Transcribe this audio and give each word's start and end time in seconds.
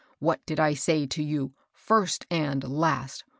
What 0.17 0.43
did 0.47 0.59
I 0.59 0.73
say 0.73 1.05
to 1.05 1.21
you, 1.23 1.53
first 1.73 2.25
and 2.31 2.63
last 2.67 3.23